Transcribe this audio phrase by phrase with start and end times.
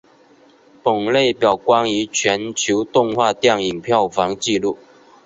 [0.81, 4.79] 本列表关于全球动画电影票房纪录。